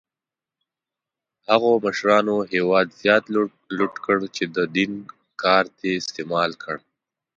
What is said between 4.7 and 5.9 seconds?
دین کارت